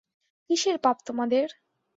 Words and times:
কিসের 0.49 0.77
পাপ 0.77 0.97
তোমাদের? 1.05 1.47